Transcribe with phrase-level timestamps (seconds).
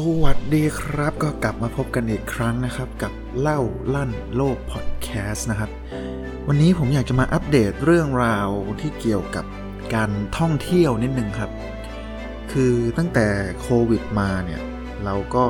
[0.00, 3.60] สวัสดีครับก็กลับมาพบกันอีกครั้งนะครับ กับเล่า
[3.94, 5.70] ลั่นโลกพอดแคสต์นะครับ
[6.48, 8.48] วันนี้ผมอยากจะมาอัปเดตเรื่องราว
[8.80, 9.44] ที่เกี่ยวกับ
[9.94, 11.50] การท่องเที่ยวนิดนึงครับ
[12.52, 13.26] คือตั้งแต่
[13.60, 14.62] โควิดมาเนี่ย
[15.04, 15.46] เราก็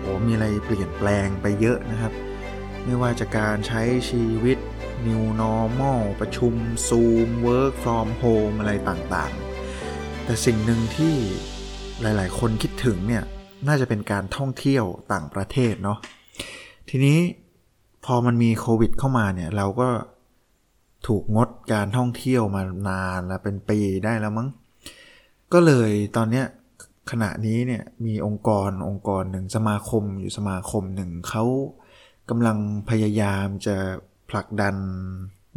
[0.00, 2.12] โอ้มีอะไรเปลี่ยนแปลงไปเยอะนะครับ
[2.84, 4.58] ไม่ว่าจะการใช้ชีวิต
[5.06, 6.54] New Normal ประชุม
[6.88, 11.14] Zoom Work from Home อะไรต่างๆ แต่สิ่งหนึ่งที่
[12.02, 13.24] หลาย ๆ คนคิดถึงเนี่ย
[13.66, 15.98] น่าจะเป็นการท่องเที่ยวต่างประเทศเนาะ
[16.88, 17.18] ทีนี้
[18.04, 19.88] พอมันมีโควิดเข้ามาเนี่ย เราก็
[21.06, 24.48] ถูกงดการท่องเที่ยวมานานแล้วเป็นปีได้แล้วมั้ง
[25.52, 26.46] ก็เลยตอนเนี้ย
[27.10, 31.44] ขณะนี้เนี่ยมีองค์กรองค์กรหนึ่งสมาคมอยู่สมาคมหนึ่งเขา
[32.30, 32.58] กำลัง
[32.90, 33.76] พยายามจะ
[34.30, 34.76] ผลักดัน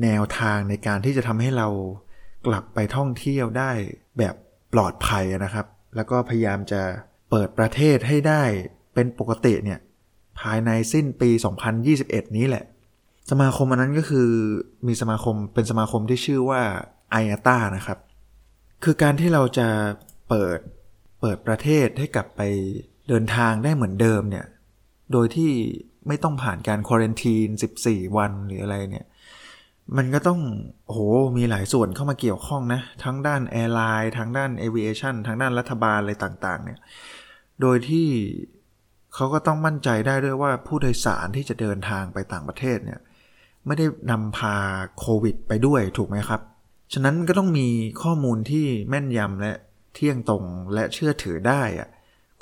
[0.03, 1.67] แนวทางในการที่จะทำให้เรา
[2.47, 3.71] กลับไปท่องเที่ยวได้
[4.17, 4.35] แบบ
[4.73, 6.81] ปลอดภัยนะครับ แล้วก็พยายามจะ
[7.29, 8.43] เปิดประเทศให้ได้
[8.93, 9.79] เป็นปกติเนี่ย
[10.39, 11.29] ภายในสิ้นปี
[11.83, 12.65] 2021 นี้แหละ
[13.31, 14.29] สมาคมอันนั้นก็คือ
[14.87, 16.61] มีสมาคมเป็นสมาคมที่ชื่อว่า
[17.11, 17.99] ไออาตานะครับ
[18.83, 19.67] คือการที่เราจะ
[20.29, 20.59] เปิด
[21.21, 22.41] เปิดประเทศให้กลับไป
[23.09, 24.45] เดินทางได้เหมือนเดิมเนี่ย
[25.11, 25.51] โดยที่
[26.07, 27.47] ไม่ต้องผ่านการควอรันทีน
[27.81, 29.05] 14 วันหรืออะไรเนี่ย
[29.97, 30.39] มันก็ต้อง
[30.85, 30.97] โห
[31.37, 36.79] มีหลายส่วนเข้ามาเกี่ยวข้องนะ ทั้งด้านแอร์ไลน์ทั้งด้านเอ i a t i o n ทั้งด้านรัฐบาลอะไรต่าง ๆ เนี่ย
[37.61, 38.07] โดยที่
[39.13, 42.99] เขาก็ต้องมั่นใจได้ด้วยว่าผู้โดยสารที่จะเดินทางไปต่างประเทศเนี่ย
[43.65, 44.55] ไม่ได้นำพา
[44.99, 46.41] โควิดไปด้วยถูกไหมครับ
[46.93, 47.67] ฉะนั้นก็ต้องมี
[48.03, 49.53] ข้อมูลที่แม่นยำและ
[49.93, 50.43] เที่ยงตรง
[50.73, 51.89] และเชื่อถือได้อะ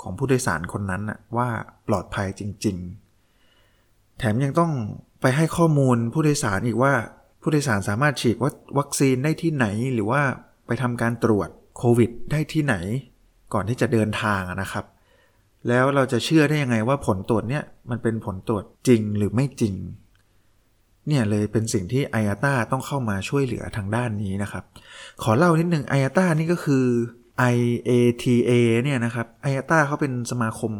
[0.02, 1.02] ของผู้โดยสารคนนั้น
[1.36, 1.48] ว่า
[1.88, 2.76] ปลอดภัยจริง
[3.48, 4.72] ๆ แถมยังต้อง
[5.20, 6.92] ไปให้ข้อมูลผู้โดยสารอีกว่า
[7.42, 8.36] ผู้โดยสารสามารถฉีด
[8.78, 10.22] วัคซีนได้ที่ไหนหรือว่า
[10.66, 12.76] ไปทำการตรวจโควิดได้ที่ไหน
[13.52, 14.84] ก่อนที่จะเดินทางนะครับ
[15.68, 19.74] แล้วเราจะเชื่อได้ยังไงว่าผลตรวจเนี่ยมันเป็นผลตรวจจริงหรือไม่จริง
[21.08, 24.64] เนี่ยเลยเป็นสิ่งที่ไออาตาต้องเข้ามาช่วยเหลือทางด้านนี้นะครับ
[25.22, 26.84] ขอเล่านิดนึงไออาตานี่ก็คือ
[27.54, 28.50] IATA
[28.84, 30.72] เนี่ยนะครับ IATA เขาเป็นสมาคม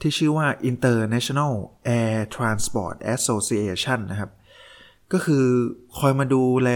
[0.00, 1.52] ที่ชื่อว่า International
[1.98, 4.30] Air Transport Association นะครับ
[5.12, 5.44] ก็คือ
[5.98, 6.70] คอยมาดูแล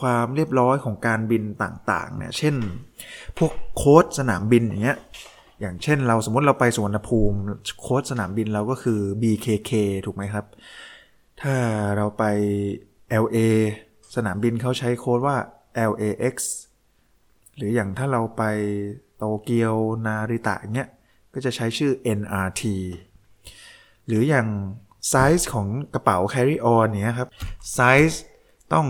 [0.00, 2.54] ความเรียบร้อยของการบินต่างๆ เนี่ย เช่น
[3.38, 4.98] พวกโค้ดสนามบินอย่างเงี้ย
[5.60, 7.36] อย่างเช่นเราสมมติเราไปสุวรรณภูมิ
[7.80, 9.70] โค้ดสนามบินเราก็คือ BKK
[10.06, 10.44] ถูกไหมครับ
[11.42, 11.54] ถ้า
[11.96, 12.24] เราไป
[13.24, 13.38] LA
[14.14, 15.36] สนามบินเขาใช้โค้ดว่า
[15.90, 16.36] LAX
[17.56, 18.42] หรืออย่างถ้าเราไป
[19.16, 19.74] โตเกียว
[20.06, 20.90] นาริตะเงี้ย
[21.34, 22.62] ก็จะใช้ชื่อ NRT
[24.06, 24.48] หรืออย่าง
[25.08, 27.28] ไซส์ของกระเป๋า carry on เนี้ยครับ
[27.74, 27.80] ไซ
[28.10, 28.22] ส์
[28.72, 28.86] ต้อง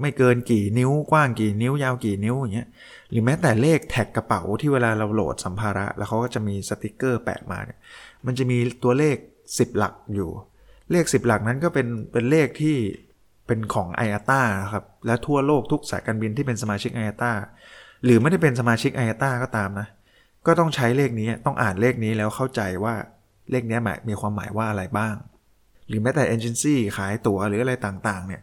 [0.00, 2.68] ไม่เกินกี่นิ้วกว้างกี่นิ้วยาวกี่นิ้วอย่างเงี้ย
[3.10, 7.78] หรือแม้แต่เลข tag กระเป๋าที่เวลาเราโหลดสัมภาระ แล้วเขาก็จะมีสติกเกอร์แปะมาเนี่ย
[8.26, 9.16] มันจะมีตัวเลข
[9.48, 10.30] 10 หลักอยู่
[10.90, 12.76] เลข 10 หลักนั้นก็เป็นเป็นเลขที่
[13.46, 14.40] เป็นของ i a t a
[14.72, 17.32] ครับ และทั่วโลกทุกสายการบินที่เป็นสมาชิก i a t a
[18.04, 19.88] หรือไม่ได้เป็นสมาชิก i a t a ก็ตามนะ
[20.46, 22.94] ก็ต้องใช้เลขนี้ต้องอ่านเลขนี้แล้วเข้าใจว่า
[23.50, 25.14] เลขนี้หมายมีความหมายว่าอะไรบ้าง
[25.88, 28.42] หรือแม้แต่เอเจนซี่ขายตั๋วหรืออะไรต่างๆเนี่ย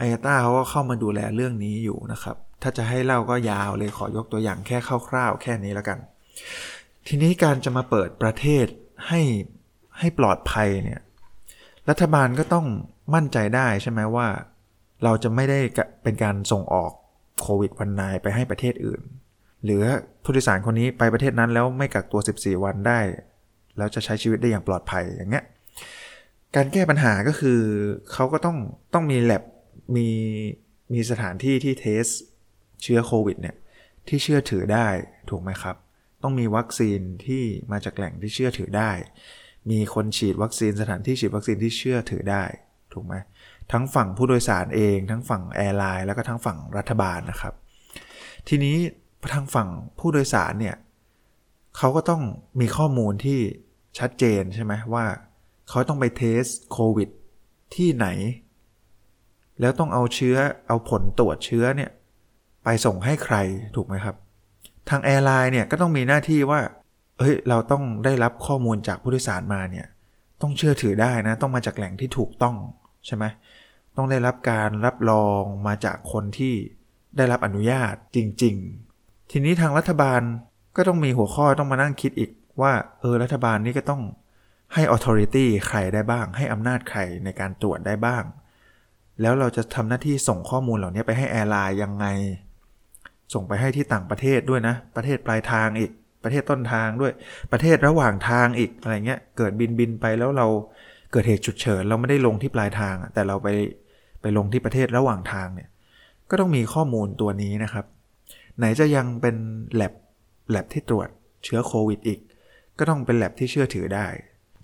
[0.00, 4.78] ไอตาเขาก็เข้ามาดูแลเรื่องนี้อยู่นะครับ ถ้าจะให้เล่าก็ยาวเลยขอยกตัวอย่างแค่
[5.08, 5.98] คร่าวๆ แค่นี้แล้วกัน
[7.06, 8.66] ทีนี้การจะมาเปิดประเทศ
[9.08, 9.20] ให้
[9.98, 11.00] ให้ปลอดภัยเนี่ย
[11.88, 12.66] รัฐบาลก็ต้อง
[13.14, 14.26] มั่นใจได้ใช่ไหมว่า
[15.04, 15.60] เราจะไม่ได้
[16.02, 16.92] เป็นการส่งออก
[17.40, 19.02] โควิดวันนายไปให้ประเทศอื่น
[19.64, 19.82] หรือ
[20.22, 23.00] ผู้โดยสารคนนี้ไปประเทศนั้นแล้วไม่กักตัว 14 วันได้
[23.76, 25.44] แล้วจะใช้ชีวิตได้อย่างปลอดภัยอย่างเงี้ย
[26.56, 27.60] การแก้ปัญหาก็คือ
[28.12, 28.56] เขาก็ต้อง
[28.94, 29.42] ต้องมีแลบ
[29.96, 30.08] มี
[30.92, 32.04] มีสถานที่ที่ test
[32.82, 33.56] เชื้อโควิดเนี่ย
[34.08, 34.88] ที่เชื่อถือได้
[35.30, 35.76] ถูกไหมครับ
[36.22, 37.42] ต้องมีวัคซีนที่
[37.72, 38.90] มาจากแหล่งที่เชื่อถือได้
[39.70, 42.44] มีคนฉีดวัคซีนสถานที่ฉีดวัคซีนที่เชื่อถือได้
[42.92, 43.14] ถูกไหม
[43.72, 47.54] ทั้งฝั่งผู้โดยสารเอง ทั้งฝั่ง airline แล้วก็ทั้งฝั่งรัฐบาลนะครับ
[48.48, 48.76] ทีนี้
[49.34, 50.76] ทางฝั่งผู้โดยสารเนี่ย
[51.76, 52.22] เขาก็ต้อง
[52.60, 53.40] มีข้อมูลที่
[53.98, 55.04] ชัดเจนใช่ไหมว่า
[55.68, 57.08] เขาต้องไป testโควิด
[57.74, 58.06] ที่ไหน
[59.60, 60.36] แล้วต้องเอาเชื้อ
[60.68, 61.90] เอาผลตรวจเชื้อเนี่ย
[62.64, 63.36] ไปส่งให้ใคร
[63.76, 64.16] ถูกไหมครับ
[64.88, 66.60] ทางแอร์ไลน์เนี่ยก็ต้องมีหน้าที่ว่า
[67.18, 69.86] เฮ้ยเราต้องได้รับข้อมูลจากผู้โดยสารมาเนี่ย
[70.42, 72.56] ต้องเชื่อถือได้นะ ต้องมาจากแหล่งที่ถูกต้อง
[73.06, 73.24] ใช่ไหม
[73.96, 76.54] ต้องได้รับการรับรองมาจากคนที่
[77.16, 78.54] ได้รับอนุญาตจริง
[78.94, 80.20] ๆ ทีนี้ทางรัฐบาล
[80.76, 82.30] ก็ต้องมีหัวข้อต้องมานั่งคิดอีก
[82.60, 84.02] ว่าเออรัฐบาลนี่ก็ต้อง
[84.74, 88.22] ให้ authority ใครได้บ้าง ให้อำนาจใครในการตรวจได้บ้าง
[89.20, 92.06] แล้วเราจะทำหน้าที่ส่งข้อมูลเหล่านี้ไปให้แอร์ไลน์ยังไง
[93.34, 95.90] ส่งไปให้ที่ต่างประเทศด้วยนะ ประเทศปลายทางอีก
[96.24, 97.12] ประเทศต้นทางด้วย
[97.52, 100.46] ประเทศระหว่างทางอีกอะไรเงี้ย เกิดบินบินไปแล้วเรา
[101.12, 103.48] เกิดเหตุฉุกเฉินเราไม่ได้ลงที่ปลายทาง แต่เราไป
[104.22, 105.68] ไปลงที่ประเทศระหว่างทางเนี่ย
[106.30, 107.84] ก็ต้องมีข้อมูลตัวนี้นะครับ
[108.58, 109.36] ไหนจะยังเป็น
[109.80, 109.92] lab
[110.54, 111.08] lab ที่ตรวจ
[111.44, 112.20] เชื้อโควิดอีก
[112.78, 114.06] ก็ต้องเป็น lab ที่เชื่อถือได้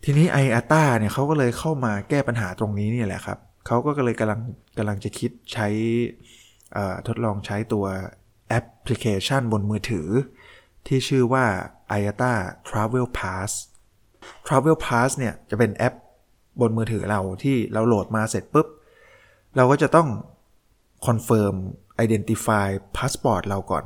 [0.05, 4.41] ทีนี้ไออาต้าเนี่ยเขาก็เลยเข้ามาแก้ปัญหาตรงนี้นี่แหละครับ เขาก็เลยกำลัง
[4.79, 5.69] กำลังจะคิดใช้
[7.07, 7.87] ทดลองใช้ตัว
[8.49, 10.09] แอปพลิเคชันบนมือถือ
[10.87, 11.45] ที่ชื่อว่า
[11.99, 12.35] IATA
[12.69, 13.51] Travel Pass
[14.47, 15.95] Travel Pass เนี่ยจะเป็นแอป
[16.61, 18.67] บนมือถือเราที่เราโหลดมาเสร็จปุ๊บ
[19.57, 20.09] เราก็จะต้อง
[21.07, 21.55] คอนเฟิร์ม
[22.05, 23.85] identify passport เราก่อน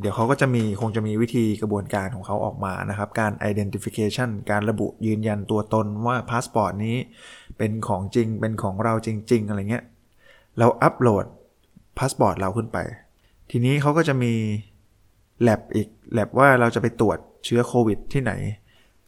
[0.00, 6.96] เดี๋ยวเขาก็จะมีคงจะมีวิธีกระบวนการของเขาออกมานะครับ การ identification การระบุยืนยันตัวตนว่าพาสปอร์ตนี้
[7.58, 9.84] เป็นของจริงเป็นของเราจริง ๆ อะไรเงี้ย
[10.58, 11.24] เราอัปโหลด
[11.98, 12.78] พาสปอร์ตเราขึ้นไป
[13.50, 14.32] ทีนี้เขาก็จะมี
[15.42, 18.32] แ a บอีกแ a บว่าเราจะไปตรวจเชื้อโควิดที่ไหน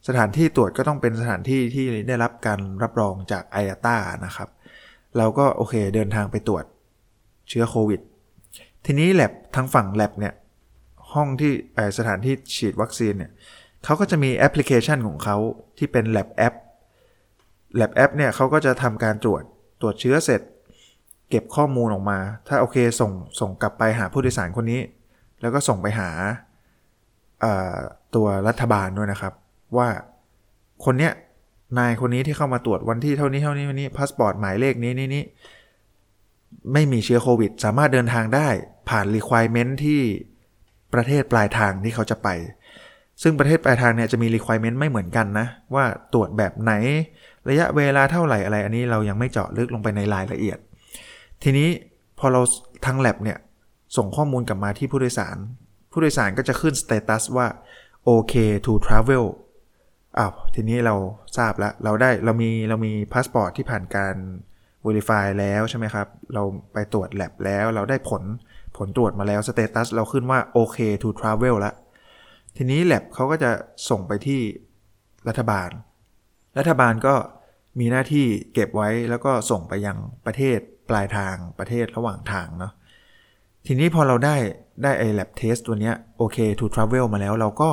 [0.07, 4.49] สถานที่ตรวจก็ต้องเป็นสถานที่ที่ได้รับการรับรองจาก IATAนะครับ
[5.17, 6.65] เราก็โอเคเดินทางไปตรวจ
[7.49, 8.01] เชื้อโควิด
[8.85, 10.33] ทีนี้ lab ทางฝั่ง lab เนี่ย
[11.13, 11.51] ห้องที่
[11.97, 13.31] สถานที่ฉีดวัคซีนเนี่ย
[13.85, 15.37] เขาก็จะมีแอปพลิเคชันของเขา
[15.77, 16.53] ที่เป็น Lab แอป
[17.79, 19.43] Lab แอปเนี่ยเขาก็จะทำการตรวจ
[19.81, 20.41] ตรวจเชื้อเสร็จ
[21.29, 24.81] เก็บข้อมูลออกมา ถ้าโอเคส่งส่งกลับไปหาผู้โดยสารคนนี้
[25.41, 26.09] แล้วก็ส่งไปหา
[28.15, 29.33] ตัวรัฐบาลด้วยนะครับ
[29.77, 29.89] ว่า
[30.85, 31.13] คนเนี้ย
[31.77, 35.23] นายคนนี้ที่เข้ามาตรวจวันที่เท่านี้เท่านี้วันนี้พาสปอร์ตหมายเลขนี้นี่นี่
[36.73, 38.47] ไม่มีเชื้อโควิด สามารถเดินทางได้
[38.89, 40.01] ผ่าน requirement ที่
[40.93, 42.29] ประเทศปลายทางที่เขาจะไป
[43.21, 46.73] ซึ่งประเทศปลายทางเนี่ยจะมี requirement ไม่เหมือนกันนะ ว่าตรวจแบบไหน
[47.49, 50.57] ระยะเวลาเท่าไหร่อะไรอันนี้เรายังไม่เจาะลึกลงไปในรายละเอียด
[51.43, 51.69] ทีนี้
[52.19, 52.41] พอเรา
[52.85, 53.37] ทาง lab เนี่ย
[53.97, 55.37] ส่งข้อมูลกลับมาที่ผู้โดยสาร
[55.91, 57.47] ผู้โดยสารก็จะขึ้น status ว่า
[58.07, 58.33] OK
[58.65, 59.25] to travel
[60.17, 60.95] อ้าวทีนี้เรา
[61.37, 64.15] ทราบแล้วเราได้เรามีเรามีพาสปอร์ตที่ผ่านการ
[64.85, 66.43] verify แล้วใช่ไหมครับ เรา
[66.73, 68.23] ไปตรวจ lab แล้วเราได้ผล
[68.79, 71.75] ผลตรวจมาแล้ว status เราขึ้นว่า OK to travel แล้ว
[72.57, 73.51] ทีนี้ lab เขาก็จะ
[73.89, 74.41] ส่งไปที่
[75.27, 75.69] รัฐบาล
[76.57, 77.15] รัฐบาลก็
[77.79, 80.59] มีหน้าที่เก็บไว้แล้วก็ส่งไปยังประเทศ
[80.89, 82.73] ปลายทางประเทศระหว่างทางเนาะ
[83.65, 84.35] ทีนี้พอเราได้
[84.83, 87.71] ได้ไอ้ lab test ตัวเนี้ยโอเค to travel มาแล้วเราก็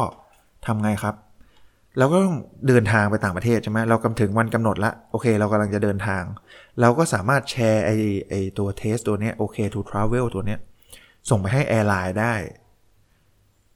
[0.67, 1.15] ทำไงครับ
[1.99, 2.37] เราก็ต้อง
[2.69, 6.23] เดินทางไปต่างประเทศใช่ไหมเรากำถึงวันกำหนดละโอเค เรากำลังจะเดินทาง
[6.81, 7.91] เราก็สามารถแชร์ไอ้
[8.29, 10.61] ไอ้ตัว test ตัวเนี้ย OK to travel ตัวเนี้ย
[11.29, 12.35] ส่งไปให้ airline ได้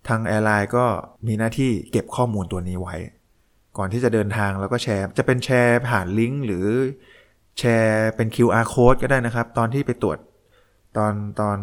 [0.08, 0.84] ทาง airline ก็
[1.26, 2.96] มีหน้าที่เก็บข้อมูลตัวนี้ไว้
[3.78, 6.66] ก่อนที่จะเดินทางแล้วก็แชร์ จะเป็นแชร์ผ่านลิงก์หรือ
[7.58, 10.18] แชร์เป็น QR code ก็ได้นะครับ ตอนที่ไปตรวจ
[10.96, 11.58] ตอนตอน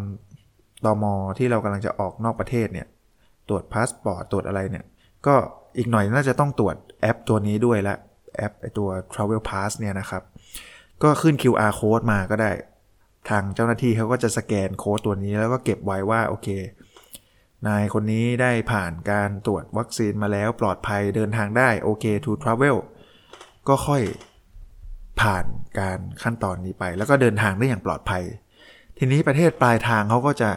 [0.86, 2.88] ตอมอที่เรากำลังจะออกนอกประเทศเนี่ย
[3.50, 4.86] ตรวจพาสปอร์ตตรวจอะไรเนี่ย
[5.26, 5.36] ก็
[5.78, 7.96] อีกหน่อยน่าจะต้องตรวจแอปตัวนี้ด้วยละ
[8.38, 10.24] แอปไอ้ตัว Travel Pass เนี่ยนะครับ
[11.04, 12.52] ก็ขึ้น QR code มาก็ได้
[13.30, 16.48] ทางเจ้าหน้าที่เขาก็จะสแกนโค้ดตัวนี้แล้วก็เก็บไว้ว่าโอเค
[17.68, 22.78] นายคนนี้ได้ผ่านการตรวจวัคซีนมาแล้วปลอดภัยเดินทางได้ OK to travel
[23.68, 24.04] ก็ค่อย
[25.22, 25.46] ผ่าน
[25.80, 28.24] การขั้นตอนนี้ไป แล้วก็เดินทางได้อย่างปลอดภัย
[28.98, 30.50] ทีนี้ประเทศปลายทางเขาก็จะ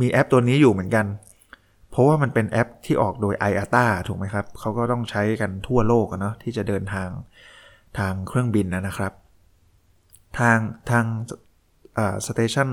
[0.00, 1.06] มีแอปตัวนี้อยู่เหมือนกัน
[1.90, 7.08] เพราะว่ามันเป็นแอปที่ออกโดย IATA ถูกไหมครับเขาก็ต้องใช้กันทั่วโลกเนาะที่จะเดินทาง
[7.98, 9.12] ทางเครื่องบินนะครับ
[10.38, 10.58] ทาง
[10.90, 11.04] ทาง
[12.26, 12.68] สเตชัน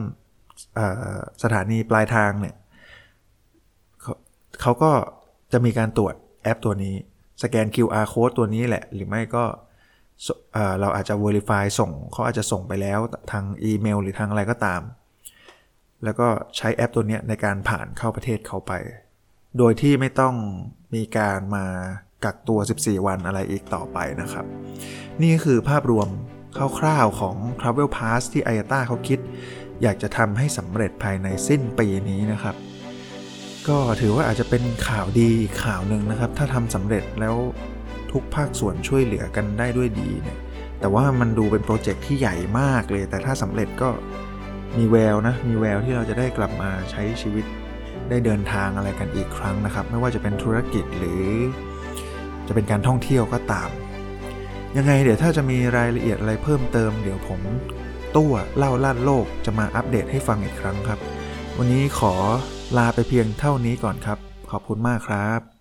[1.44, 2.56] สถานีปลายทางเนี่ย
[4.62, 4.92] เขาก็
[5.54, 6.96] จะมีการตรวจแอปตัวนี้
[7.44, 9.44] สแกน QR code ตัวนี้แหละ หรือไม่ก็
[10.80, 13.00] เราอาจจะ verify ส่งเขาอาจจะส่งไปแล้ว
[13.32, 14.82] ทางอีเมลหรือทางอะไรก็ตาม
[16.04, 16.28] แล้วก็
[16.58, 18.74] ใช้แอปตัวนี้ในการผ่านเข้าประเทศเขาไป
[19.58, 20.36] โดยที่ไม่ต้อง
[20.96, 21.66] มีการมา
[22.24, 24.46] กักตัว 14 วันอะไรอีกต่อไปนะครับ
[25.24, 26.08] นี่คือภาพรวม
[26.80, 29.20] คร่าวๆของ Travel Pass ที่ a y a t a เขาคิด
[29.82, 32.56] อยากจะทำให้สำเร็จภายในสิ้นปีนี้นะครับ
[33.68, 35.32] ก็ถือว่าอาจจะเป็นข่าวดี
[35.64, 37.36] ข่าวหนึ่งนะครับ ถ้าทำสำเร็จแล้ว
[38.12, 40.38] ทุกภาคส่วนช่วยเหลือกันได้ด้วยดีเนี่ย
[40.80, 43.90] แต่ว่ามันดูเป็นโปรเจกต์ที่ใหญ่มากเลย แต่ถ้าสำเร็จก็
[44.78, 47.46] มีแววนะ มีแววที่เราจะได้กลับมาใช้ชีวิต
[48.10, 51.26] ได้เดินทางอะไรกันอีกครั้งนะครับ ไม่ว่าจะเป็นธุรกิจหรือ
[52.48, 53.70] จะเป็นการท่องเที่ยวก็ตาม
[54.78, 57.42] ยังไงเดี๋ยวถ้าจะมีรายละเอียดอะไรเพิ่มเติมเดี๋ยวผม
[58.18, 61.00] ตัวเล่าล่านโลกจะมาอัปเดตให้ฟังอีกครั้งครับ
[61.58, 62.14] วันนี้ขอ
[62.78, 64.18] ลาไปเพียงเท่านี้ก่อนครับ
[64.52, 65.55] ขอบคุณมากครับ